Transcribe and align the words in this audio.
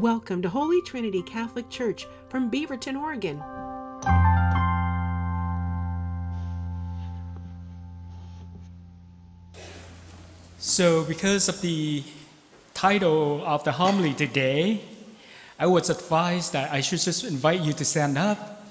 Welcome 0.00 0.40
to 0.40 0.48
Holy 0.48 0.80
Trinity 0.80 1.20
Catholic 1.20 1.68
Church 1.68 2.06
from 2.30 2.50
Beaverton, 2.50 2.98
Oregon. 2.98 3.36
So, 10.56 11.04
because 11.04 11.50
of 11.50 11.60
the 11.60 12.02
title 12.72 13.44
of 13.44 13.62
the 13.64 13.72
homily 13.72 14.14
today, 14.14 14.80
I 15.58 15.66
was 15.66 15.90
advised 15.90 16.54
that 16.54 16.72
I 16.72 16.80
should 16.80 17.00
just 17.00 17.24
invite 17.24 17.60
you 17.60 17.74
to 17.74 17.84
stand 17.84 18.16
up 18.16 18.64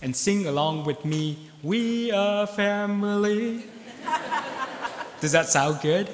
and 0.00 0.16
sing 0.16 0.46
along 0.46 0.84
with 0.84 1.04
me, 1.04 1.50
We 1.62 2.10
are 2.10 2.46
family. 2.46 3.64
Does 5.20 5.32
that 5.32 5.50
sound 5.50 5.82
good? 5.82 6.08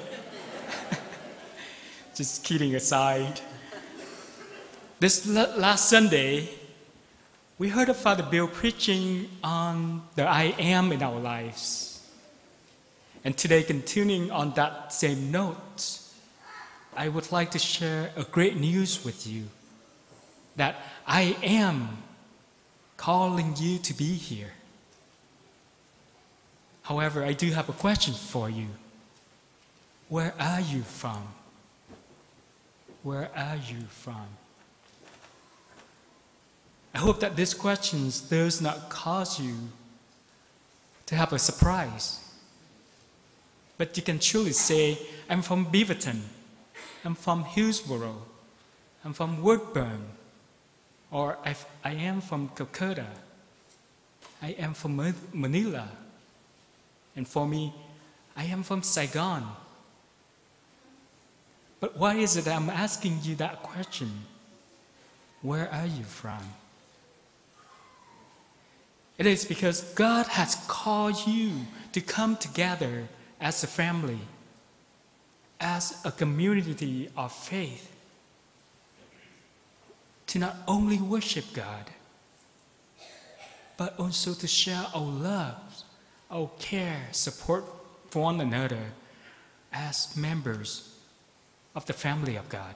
just 2.15 2.43
kidding 2.43 2.75
aside. 2.75 3.39
This 4.99 5.27
last 5.27 5.89
Sunday, 5.89 6.49
we 7.59 7.69
heard 7.69 7.95
Father 7.95 8.23
Bill 8.23 8.47
preaching 8.47 9.29
on 9.43 10.01
the 10.15 10.27
I 10.27 10.55
am 10.57 10.91
in 10.91 11.03
our 11.03 11.19
lives. 11.19 12.01
And 13.23 13.37
today, 13.37 13.61
continuing 13.61 14.31
on 14.31 14.55
that 14.55 14.91
same 14.91 15.29
note, 15.29 15.99
I 16.95 17.09
would 17.09 17.31
like 17.31 17.51
to 17.51 17.59
share 17.59 18.09
a 18.15 18.23
great 18.23 18.57
news 18.57 19.05
with 19.05 19.27
you 19.27 19.43
that 20.55 20.77
I 21.05 21.37
am 21.43 22.01
calling 22.95 23.53
you 23.55 23.77
to 23.77 23.93
be 23.93 24.15
here. 24.15 24.53
However, 26.81 27.23
I 27.23 27.33
do 27.33 27.51
have 27.51 27.69
a 27.69 27.73
question 27.73 28.15
for 28.15 28.49
you. 28.49 28.69
Where 30.09 30.33
are 30.39 30.61
you 30.61 30.81
from? 30.81 31.21
Where 33.03 33.29
are 33.35 33.57
you 33.57 33.81
from? 33.89 34.25
I 36.93 36.99
hope 36.99 37.19
that 37.19 37.35
this 37.35 37.53
question 37.53 38.11
does 38.29 38.61
not 38.61 38.89
cause 38.89 39.39
you 39.39 39.55
to 41.05 41.15
have 41.15 41.33
a 41.33 41.39
surprise. 41.39 42.23
But 43.77 43.95
you 43.95 44.03
can 44.03 44.19
truly 44.19 44.53
say, 44.53 44.97
I'm 45.29 45.41
from 45.41 45.67
Beaverton, 45.67 46.21
I'm 47.05 47.15
from 47.15 47.43
Hillsboro, 47.43 48.15
I'm 49.05 49.13
from 49.13 49.43
Woodburn, 49.43 50.01
or 51.11 51.37
I 51.45 51.55
am 51.93 52.21
from 52.21 52.49
Calcutta, 52.49 53.05
I 54.41 54.49
am 54.59 54.73
from 54.73 55.13
Manila, 55.33 55.87
and 57.15 57.27
for 57.27 57.47
me, 57.47 57.73
I 58.35 58.45
am 58.45 58.63
from 58.63 58.83
Saigon. 58.83 59.45
But 61.79 61.97
why 61.97 62.15
is 62.15 62.37
it 62.37 62.47
I'm 62.47 62.69
asking 62.69 63.19
you 63.21 63.35
that 63.35 63.61
question? 63.61 64.11
Where 65.43 65.71
are 65.71 65.85
you 65.85 66.03
from? 66.03 66.41
It 69.17 69.25
is 69.25 69.45
because 69.45 69.81
God 69.95 70.27
has 70.27 70.55
called 70.67 71.25
you 71.25 71.65
to 71.91 72.01
come 72.01 72.37
together 72.37 73.07
as 73.41 73.63
a 73.63 73.67
family, 73.67 74.19
as 75.59 75.99
a 76.05 76.11
community 76.11 77.09
of 77.17 77.31
faith, 77.31 77.91
to 80.27 80.39
not 80.39 80.55
only 80.67 80.97
worship 80.97 81.45
God, 81.53 81.89
but 83.75 83.99
also 83.99 84.33
to 84.33 84.47
share 84.47 84.85
our 84.93 85.01
love, 85.01 85.83
our 86.29 86.49
care, 86.59 87.07
support 87.11 87.63
for 88.09 88.23
one 88.23 88.41
another 88.41 88.91
as 89.73 90.15
members 90.15 90.95
of 91.75 91.85
the 91.85 91.93
family 91.93 92.35
of 92.35 92.49
God. 92.49 92.75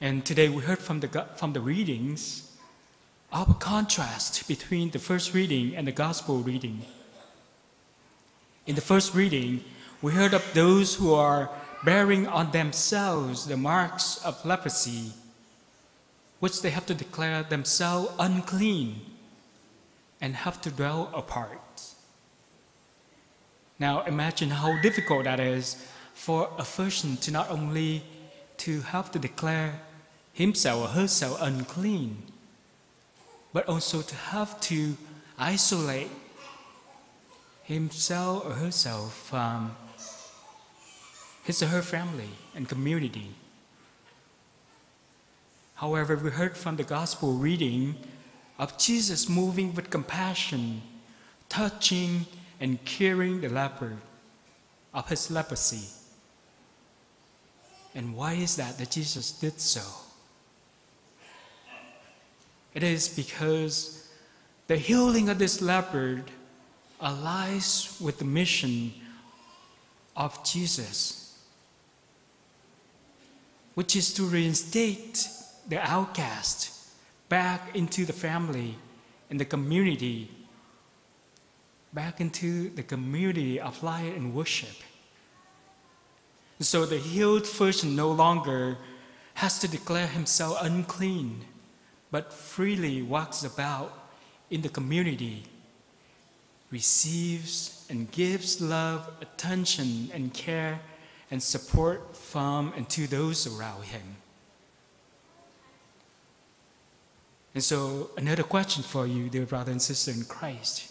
And 0.00 0.24
today 0.24 0.48
we 0.48 0.62
heard 0.62 0.78
from 0.78 1.00
the, 1.00 1.26
from 1.36 1.52
the 1.52 1.60
readings 1.60 2.51
our 3.32 3.54
contrast 3.54 4.46
between 4.46 4.90
the 4.90 4.98
first 4.98 5.32
reading 5.32 5.74
and 5.74 5.86
the 5.86 5.92
gospel 5.92 6.38
reading. 6.38 6.82
In 8.66 8.74
the 8.74 8.82
first 8.82 9.14
reading, 9.14 9.64
we 10.02 10.12
heard 10.12 10.34
of 10.34 10.44
those 10.52 10.96
who 10.96 11.14
are 11.14 11.48
bearing 11.82 12.26
on 12.26 12.50
themselves 12.52 13.46
the 13.46 13.56
marks 13.56 14.22
of 14.24 14.44
leprosy, 14.44 15.12
which 16.40 16.60
they 16.60 16.70
have 16.70 16.84
to 16.86 16.94
declare 16.94 17.42
themselves 17.42 18.12
unclean 18.18 19.00
and 20.20 20.36
have 20.36 20.60
to 20.60 20.70
dwell 20.70 21.10
apart. 21.14 21.82
Now 23.78 24.02
imagine 24.02 24.50
how 24.50 24.80
difficult 24.82 25.24
that 25.24 25.40
is 25.40 25.88
for 26.14 26.50
a 26.58 26.64
person 26.64 27.16
to 27.16 27.30
not 27.30 27.50
only 27.50 28.02
to 28.58 28.82
have 28.82 29.10
to 29.12 29.18
declare 29.18 29.80
himself 30.32 30.84
or 30.84 30.88
herself 30.88 31.38
unclean, 31.40 32.31
but 33.52 33.68
also 33.68 34.02
to 34.02 34.14
have 34.14 34.60
to 34.60 34.96
isolate 35.38 36.10
himself 37.62 38.46
or 38.46 38.52
herself 38.52 39.14
from 39.14 39.76
his 41.44 41.62
or 41.62 41.66
her 41.66 41.82
family 41.82 42.28
and 42.54 42.68
community. 42.68 43.34
However, 45.74 46.16
we 46.16 46.30
heard 46.30 46.56
from 46.56 46.76
the 46.76 46.84
gospel 46.84 47.34
reading 47.34 47.96
of 48.58 48.78
Jesus 48.78 49.28
moving 49.28 49.74
with 49.74 49.90
compassion, 49.90 50.82
touching 51.48 52.26
and 52.60 52.82
curing 52.84 53.40
the 53.40 53.48
leper 53.48 53.96
of 54.94 55.08
his 55.08 55.30
leprosy. 55.30 55.88
And 57.94 58.14
why 58.14 58.34
is 58.34 58.56
that 58.56 58.78
that 58.78 58.90
Jesus 58.90 59.32
did 59.32 59.60
so? 59.60 59.82
It 62.74 62.82
is 62.82 63.08
because 63.08 64.08
the 64.66 64.76
healing 64.76 65.28
of 65.28 65.38
this 65.38 65.60
leopard 65.60 66.24
aligns 67.00 68.00
with 68.00 68.18
the 68.18 68.24
mission 68.24 68.92
of 70.16 70.42
Jesus, 70.44 71.38
which 73.74 73.96
is 73.96 74.14
to 74.14 74.24
reinstate 74.24 75.28
the 75.68 75.78
outcast 75.78 76.88
back 77.28 77.74
into 77.74 78.04
the 78.04 78.12
family 78.12 78.76
and 79.30 79.40
the 79.40 79.44
community, 79.44 80.30
back 81.92 82.20
into 82.20 82.70
the 82.70 82.82
community 82.82 83.60
of 83.60 83.82
light 83.82 84.14
and 84.16 84.34
worship. 84.34 84.76
so 86.60 86.86
the 86.86 86.98
healed 86.98 87.44
person 87.58 87.96
no 87.96 88.10
longer 88.12 88.78
has 89.34 89.58
to 89.58 89.66
declare 89.66 90.06
himself 90.06 90.56
unclean 90.60 91.44
but 92.12 92.32
freely 92.32 93.02
walks 93.02 93.42
about 93.42 94.10
in 94.50 94.60
the 94.60 94.68
community, 94.68 95.42
receives 96.70 97.86
and 97.88 98.12
gives 98.12 98.60
love, 98.60 99.10
attention, 99.20 100.10
and 100.12 100.32
care 100.32 100.78
and 101.30 101.42
support 101.42 102.14
from 102.14 102.72
and 102.76 102.88
to 102.90 103.06
those 103.06 103.46
around 103.46 103.84
him. 103.84 104.16
And 107.54 107.64
so, 107.64 108.10
another 108.16 108.42
question 108.42 108.82
for 108.82 109.06
you, 109.06 109.28
dear 109.30 109.46
brother 109.46 109.72
and 109.72 109.80
sister 109.80 110.10
in 110.10 110.24
Christ. 110.24 110.90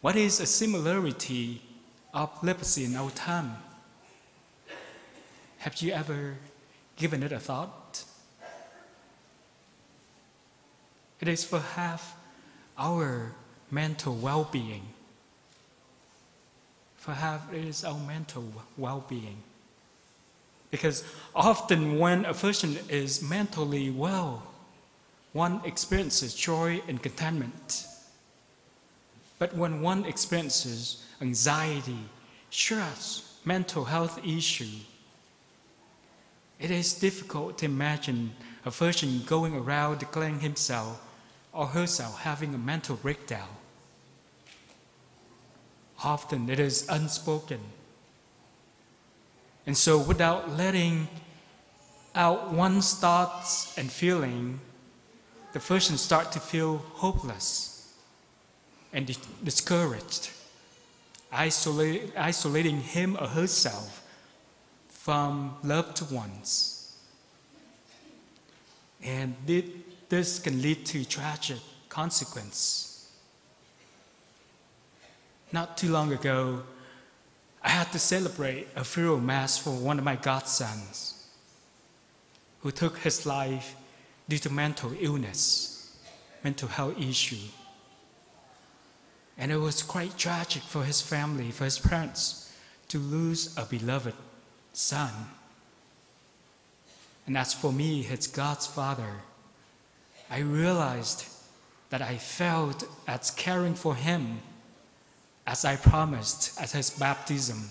What 0.00 0.16
is 0.16 0.40
a 0.40 0.46
similarity 0.46 1.62
of 2.12 2.30
leprosy 2.42 2.86
in 2.86 2.96
our 2.96 3.10
time? 3.10 3.56
Have 5.58 5.80
you 5.80 5.92
ever 5.92 6.36
given 6.96 7.22
it 7.22 7.32
a 7.32 7.38
thought? 7.38 8.01
It 11.22 11.28
is 11.28 11.44
for 11.44 11.60
half 11.60 12.16
our 12.76 13.32
mental 13.70 14.16
well 14.16 14.48
being. 14.50 14.82
For 16.96 17.12
half 17.12 17.54
it 17.54 17.64
is 17.64 17.84
our 17.84 17.96
mental 17.96 18.44
well 18.76 19.04
being. 19.08 19.36
Because 20.72 21.04
often 21.32 22.00
when 22.00 22.24
a 22.24 22.34
person 22.34 22.76
is 22.88 23.22
mentally 23.22 23.88
well, 23.88 24.42
one 25.32 25.60
experiences 25.64 26.34
joy 26.34 26.82
and 26.88 27.00
contentment. 27.00 27.86
But 29.38 29.54
when 29.54 29.80
one 29.80 30.04
experiences 30.04 31.06
anxiety, 31.20 31.98
stress, 32.50 33.38
mental 33.44 33.84
health 33.84 34.18
issue, 34.26 34.80
it 36.58 36.72
is 36.72 36.94
difficult 36.94 37.58
to 37.58 37.66
imagine 37.66 38.32
a 38.66 38.72
person 38.72 39.22
going 39.24 39.54
around 39.54 40.00
declaring 40.00 40.40
himself 40.40 41.00
or 41.52 41.66
herself 41.66 42.20
having 42.20 42.54
a 42.54 42.58
mental 42.58 42.96
breakdown. 42.96 43.48
Often 46.02 46.48
it 46.48 46.58
is 46.58 46.86
unspoken. 46.88 47.60
And 49.66 49.76
so, 49.76 49.98
without 49.98 50.50
letting 50.50 51.08
out 52.14 52.52
one's 52.52 52.94
thoughts 52.94 53.76
and 53.78 53.90
feeling, 53.90 54.60
the 55.52 55.60
person 55.60 55.96
start 55.98 56.32
to 56.32 56.40
feel 56.40 56.78
hopeless 56.94 57.94
and 58.92 59.16
discouraged, 59.44 60.30
isolating 61.30 62.80
him 62.80 63.16
or 63.20 63.28
herself 63.28 64.02
from 64.88 65.56
loved 65.62 66.10
ones. 66.10 66.96
And 69.02 69.34
this 70.12 70.38
can 70.38 70.60
lead 70.60 70.84
to 70.84 71.06
tragic 71.06 71.56
consequence. 71.88 73.10
Not 75.50 75.78
too 75.78 75.90
long 75.90 76.12
ago, 76.12 76.64
I 77.62 77.70
had 77.70 77.90
to 77.92 77.98
celebrate 77.98 78.68
a 78.76 78.84
funeral 78.84 79.20
mass 79.20 79.56
for 79.56 79.70
one 79.70 79.98
of 79.98 80.04
my 80.04 80.16
godsons 80.16 81.14
who 82.60 82.70
took 82.70 82.98
his 82.98 83.24
life 83.24 83.74
due 84.28 84.36
to 84.36 84.50
mental 84.52 84.92
illness, 85.00 85.96
mental 86.44 86.68
health 86.68 87.00
issue. 87.00 87.48
And 89.38 89.50
it 89.50 89.56
was 89.56 89.82
quite 89.82 90.18
tragic 90.18 90.62
for 90.62 90.84
his 90.84 91.00
family, 91.00 91.50
for 91.52 91.64
his 91.64 91.78
parents, 91.78 92.52
to 92.88 92.98
lose 92.98 93.56
a 93.56 93.64
beloved 93.64 94.14
son. 94.74 95.12
And 97.26 97.38
as 97.38 97.54
for 97.54 97.72
me, 97.72 98.02
his 98.02 98.26
God's 98.26 98.66
father, 98.66 99.22
I 100.32 100.38
realized 100.38 101.26
that 101.90 102.00
I 102.00 102.16
felt 102.16 102.84
as 103.06 103.30
caring 103.30 103.74
for 103.74 103.94
him 103.94 104.40
as 105.46 105.66
I 105.66 105.76
promised 105.76 106.58
at 106.58 106.70
his 106.70 106.88
baptism 106.88 107.68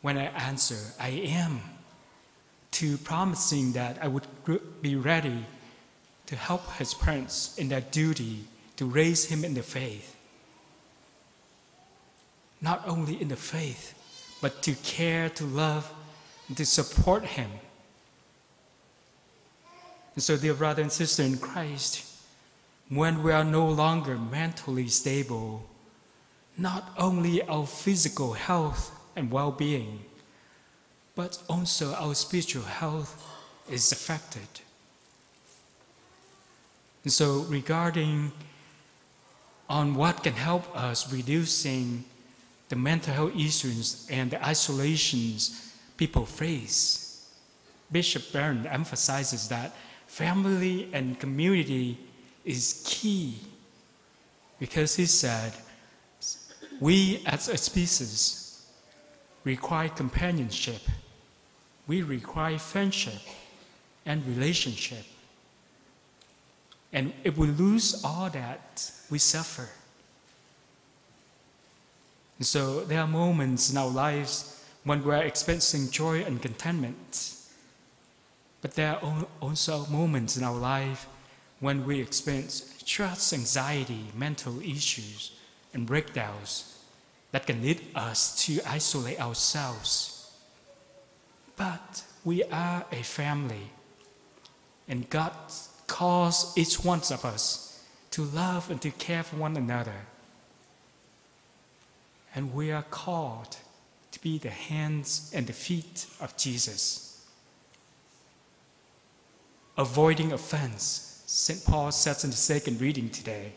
when 0.00 0.18
I 0.18 0.24
answered, 0.24 0.84
I 0.98 1.10
am, 1.10 1.60
to 2.72 2.96
promising 2.98 3.74
that 3.74 3.98
I 4.02 4.08
would 4.08 4.26
be 4.82 4.96
ready 4.96 5.46
to 6.26 6.34
help 6.34 6.72
his 6.72 6.92
parents 6.92 7.56
in 7.56 7.68
their 7.68 7.82
duty 7.82 8.46
to 8.78 8.86
raise 8.86 9.26
him 9.26 9.44
in 9.44 9.54
the 9.54 9.62
faith. 9.62 10.16
Not 12.60 12.82
only 12.84 13.22
in 13.22 13.28
the 13.28 13.36
faith, 13.36 13.94
but 14.40 14.60
to 14.62 14.74
care, 14.82 15.28
to 15.28 15.44
love, 15.44 15.88
and 16.48 16.56
to 16.56 16.66
support 16.66 17.24
him. 17.24 17.50
And 20.14 20.22
so, 20.22 20.36
dear 20.36 20.54
brother 20.54 20.82
and 20.82 20.92
sister 20.92 21.22
in 21.22 21.38
Christ, 21.38 22.04
when 22.88 23.22
we 23.22 23.32
are 23.32 23.44
no 23.44 23.66
longer 23.66 24.18
mentally 24.18 24.88
stable, 24.88 25.66
not 26.58 26.92
only 26.98 27.42
our 27.44 27.66
physical 27.66 28.34
health 28.34 28.90
and 29.16 29.30
well 29.30 29.50
being, 29.50 30.04
but 31.14 31.42
also 31.48 31.94
our 31.94 32.14
spiritual 32.14 32.64
health 32.64 33.26
is 33.70 33.92
affected. 33.92 34.48
And 37.04 37.12
so, 37.12 37.40
regarding 37.48 38.32
on 39.68 39.94
what 39.94 40.22
can 40.22 40.34
help 40.34 40.76
us 40.76 41.10
reducing 41.10 42.04
the 42.68 42.76
mental 42.76 43.14
health 43.14 43.34
issues 43.34 44.06
and 44.10 44.30
the 44.30 44.46
isolations 44.46 45.74
people 45.96 46.26
face, 46.26 47.26
Bishop 47.90 48.32
Barron 48.32 48.66
emphasizes 48.66 49.48
that 49.48 49.74
family 50.12 50.90
and 50.92 51.18
community 51.18 51.98
is 52.44 52.82
key 52.84 53.34
because 54.58 54.94
he 54.94 55.06
said, 55.06 55.54
we 56.80 57.22
as 57.24 57.48
a 57.48 57.56
species 57.56 58.66
require 59.42 59.88
companionship, 59.88 60.82
we 61.86 62.02
require 62.02 62.58
friendship 62.58 63.22
and 64.04 64.22
relationship. 64.26 65.06
And 66.92 67.14
if 67.24 67.38
we 67.38 67.46
lose 67.46 68.04
all 68.04 68.28
that, 68.28 68.92
we 69.10 69.18
suffer. 69.18 69.70
And 72.36 72.46
so 72.46 72.84
there 72.84 73.00
are 73.00 73.08
moments 73.08 73.70
in 73.70 73.78
our 73.78 73.88
lives 73.88 74.62
when 74.84 75.02
we're 75.02 75.22
experiencing 75.22 75.90
joy 75.90 76.22
and 76.22 76.42
contentment. 76.42 77.36
But 78.62 78.74
there 78.74 78.94
are 78.94 79.26
also 79.40 79.86
moments 79.86 80.36
in 80.36 80.44
our 80.44 80.56
life 80.56 81.06
when 81.60 81.84
we 81.84 82.00
experience 82.00 82.74
stress, 82.78 83.32
anxiety, 83.32 84.06
mental 84.16 84.60
issues, 84.62 85.32
and 85.74 85.86
breakdowns 85.86 86.78
that 87.32 87.46
can 87.46 87.60
lead 87.60 87.82
us 87.94 88.44
to 88.46 88.60
isolate 88.66 89.20
ourselves. 89.20 90.32
But 91.56 92.04
we 92.24 92.44
are 92.44 92.84
a 92.92 93.02
family, 93.02 93.70
and 94.88 95.10
God 95.10 95.32
calls 95.86 96.56
each 96.56 96.84
one 96.84 97.00
of 97.10 97.24
us 97.24 97.84
to 98.12 98.22
love 98.22 98.70
and 98.70 98.80
to 98.82 98.90
care 98.92 99.22
for 99.22 99.36
one 99.36 99.56
another. 99.56 100.06
And 102.34 102.54
we 102.54 102.70
are 102.70 102.84
called 102.84 103.56
to 104.12 104.22
be 104.22 104.38
the 104.38 104.50
hands 104.50 105.32
and 105.34 105.46
the 105.46 105.52
feet 105.52 106.06
of 106.20 106.36
Jesus. 106.36 107.11
Avoiding 109.76 110.32
offense, 110.32 111.22
St. 111.26 111.64
Paul 111.64 111.92
says 111.92 112.24
in 112.24 112.30
the 112.30 112.36
second 112.36 112.80
reading 112.80 113.08
today. 113.08 113.52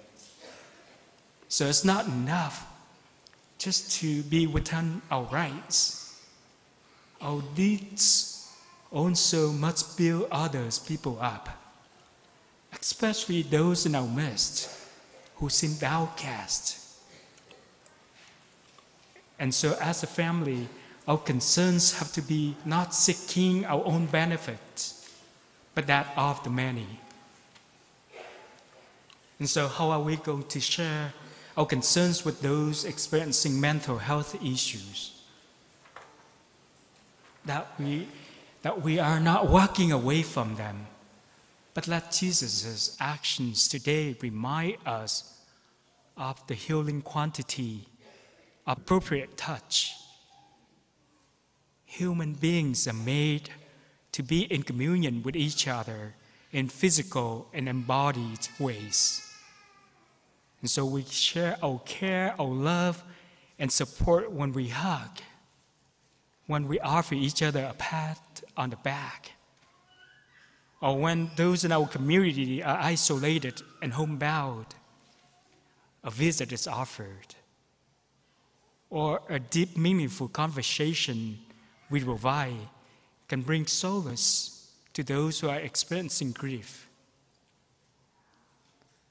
So 1.47 1.65
it's 1.65 1.85
not 1.85 2.07
enough 2.07 2.65
just 3.57 3.91
to 3.99 4.23
be 4.23 4.47
within 4.47 5.01
our 5.11 5.23
rights. 5.23 6.21
Our 7.21 7.41
deeds 7.55 8.51
also 8.91 9.51
must 9.51 9.97
build 9.97 10.27
others, 10.31 10.79
people 10.79 11.17
up 11.21 11.49
especially 12.81 13.41
those 13.41 13.85
in 13.85 13.95
our 13.95 14.07
midst 14.07 14.69
who 15.37 15.49
seem 15.49 15.75
outcast. 15.83 16.79
And 19.39 19.53
so, 19.53 19.75
as 19.81 20.03
a 20.03 20.07
family, 20.07 20.69
our 21.07 21.17
concerns 21.17 21.97
have 21.99 22.11
to 22.13 22.21
be 22.21 22.55
not 22.63 22.93
seeking 22.93 23.65
our 23.65 23.83
own 23.85 24.05
benefit, 24.05 24.93
but 25.75 25.87
that 25.87 26.07
of 26.15 26.41
the 26.43 26.49
many. 26.49 26.87
And 29.37 29.49
so, 29.49 29.67
how 29.67 29.91
are 29.91 29.99
we 29.99 30.15
going 30.15 30.45
to 30.45 30.59
share 30.61 31.13
our 31.57 31.65
concerns 31.65 32.23
with 32.23 32.41
those 32.41 32.85
experiencing 32.85 33.59
mental 33.59 33.97
health 33.97 34.41
issues? 34.43 35.21
That 37.45 37.67
we, 37.77 38.07
that 38.61 38.81
we 38.81 38.97
are 38.97 39.19
not 39.19 39.49
walking 39.49 39.91
away 39.91 40.23
from 40.23 40.55
them, 40.55 40.87
but 41.73 41.87
let 41.87 42.13
Jesus' 42.13 42.95
actions 43.01 43.67
today 43.67 44.15
remind 44.21 44.77
us 44.85 45.37
of 46.15 46.45
the 46.47 46.53
healing 46.53 47.01
quantity, 47.01 47.87
appropriate 48.65 49.35
touch. 49.35 49.93
Human 51.83 52.33
beings 52.33 52.87
are 52.87 52.93
made 52.93 53.49
to 54.15 54.23
be 54.23 54.43
in 54.43 54.63
communion 54.63 55.21
with 55.23 55.35
each 55.35 55.67
other 55.67 56.13
in 56.53 56.69
physical 56.69 57.49
and 57.53 57.67
embodied 57.67 58.47
ways. 58.57 59.29
And 60.61 60.69
so 60.69 60.85
we 60.85 61.03
share 61.03 61.57
our 61.61 61.79
care, 61.79 62.33
our 62.39 62.47
love, 62.47 63.03
and 63.59 63.69
support 63.69 64.31
when 64.31 64.53
we 64.53 64.69
hug, 64.69 65.19
when 66.47 66.65
we 66.69 66.79
offer 66.79 67.13
each 67.13 67.43
other 67.43 67.67
a 67.69 67.73
pat 67.73 68.41
on 68.55 68.69
the 68.69 68.77
back, 68.77 69.33
or 70.81 70.97
when 70.97 71.29
those 71.35 71.65
in 71.65 71.73
our 71.73 71.85
community 71.85 72.63
are 72.63 72.77
isolated 72.77 73.61
and 73.81 73.91
homebound, 73.91 74.67
a 76.05 76.09
visit 76.09 76.53
is 76.53 76.67
offered, 76.67 77.35
or 78.89 79.21
a 79.27 79.39
deep, 79.39 79.75
meaningful 79.75 80.29
conversation 80.29 81.37
we 81.89 81.99
provide 82.01 82.69
can 83.27 83.41
bring 83.41 83.65
solace 83.65 84.71
to 84.93 85.03
those 85.03 85.39
who 85.39 85.49
are 85.49 85.59
experiencing 85.59 86.31
grief. 86.31 86.87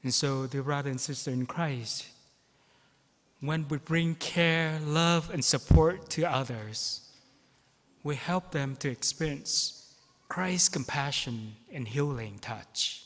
And 0.02 0.12
so, 0.12 0.47
dear 0.47 0.62
brother 0.62 0.90
and 0.90 1.00
sister 1.00 1.30
in 1.30 1.47
Christ, 1.47 2.06
when 3.40 3.66
we 3.68 3.78
bring 3.78 4.14
care, 4.14 4.78
love, 4.85 5.30
and 5.30 5.44
support 5.44 6.09
to 6.11 6.25
others, 6.25 7.00
we 8.02 8.16
help 8.16 8.52
them 8.52 8.76
to 8.76 8.90
experience 8.90 9.94
Christ's 10.28 10.68
compassion 10.68 11.56
and 11.73 11.87
healing 11.88 12.38
touch. 12.40 13.04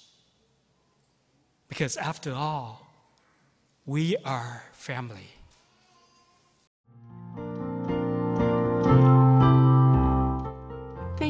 Because 1.69 1.97
after 1.97 2.33
all, 2.33 2.87
we 3.87 4.17
are 4.25 4.65
family. 4.73 5.29